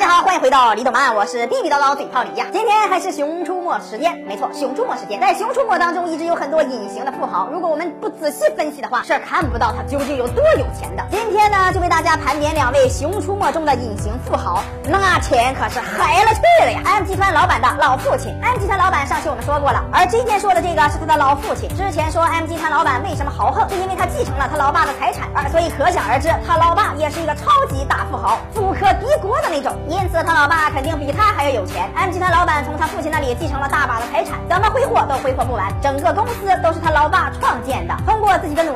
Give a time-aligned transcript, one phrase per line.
[0.00, 2.46] 大家好，欢迎回到李董曼，我是地地道道嘴炮李呀。
[2.50, 5.20] 今天还是熊出没时间，没错，熊出没时间。
[5.20, 7.46] 在熊出没当中，一直有很多隐形的富豪。
[7.52, 11.04] 如果我们不仔细分析的话，是看不到他究竟有多有钱的。
[11.10, 21.68] 今天呢，就为大家盘点两位熊出没中的隐形富豪，那钱可是嗨了去了呀！M 集团老板的老父亲，M 集团老板上期我们说过了，而今天说的这个是他的老父亲。
[21.76, 29.76] 之前说 M 集团老板为什么豪横，是因为他继承了他老爸的财产，而所以可想而知，他老爸也是一个超级大富豪，富可敌国的那种。
[29.90, 31.90] 因此，他老爸肯定比他还要有钱。
[31.96, 35.66] M 集团老板从他父亲那里继承了大把的财产，怎么挥霍都挥霍不完。
[35.82, 38.19] 整个公司都是他老爸创建的，通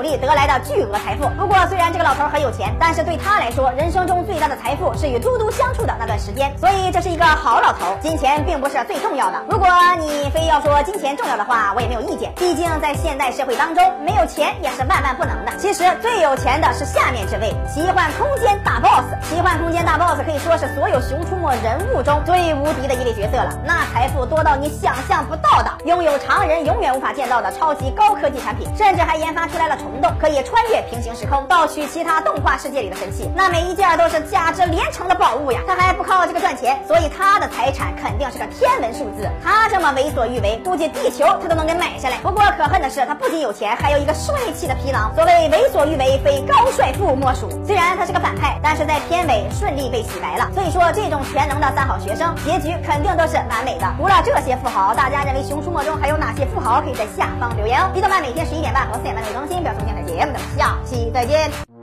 [0.05, 1.27] 力得来的巨额财富。
[1.39, 6.53] 不过，虽然这个老头很有钱，但是对他来说，人生中最大的财富是与嘟嘟相处的那段时间。
[6.59, 7.97] 所以，这是一个好老头。
[8.01, 9.43] 金钱并不是最重要的。
[9.49, 9.67] 如果
[9.99, 12.31] 你非要说金钱重要的话，我也没有意见。
[12.37, 15.53] 毕竟在现代社会当中，没有钱也是万万不能的。
[15.57, 19.05] 其实最有钱的是下面这位奇幻空间大 boss。
[19.23, 35.61] 奇幻空间大 boss 可以说是所有熊出没人物中最无敌的一位角色了，那财富多到你想象不到的，拥有常人永远无法见到的超级高科技产品，甚至还研发出来了宠虫洞，可以穿越平行时空盗取其他动画世界里的神器，那每一件都是价值连城的宝物呀！
[35.69, 39.31] 他还不靠这个赚钱，所以他的财产肯定是个天文数字。
[39.43, 42.17] 他这么为所欲为，估计地球他都能给买下来。
[42.25, 45.13] 不过可恨的是，他不仅有钱，还有一个帅气的皮囊。
[45.15, 47.49] 所谓为所欲为，非高帅富莫属。
[47.65, 50.51] 虽然他是个反派，但是在片尾顺利被洗白了。
[50.55, 53.87] 所以说，这种全能的三好学生，结局肯定都是完美的。
[53.97, 56.81] 除了这些富豪，大家认为《熊出没》中还有哪些富豪？
[56.81, 57.91] 可以在下方留言哦。
[57.95, 61.74] 李动漫每天十一点半和四点半会更新，不要今天的节目的，下期再见。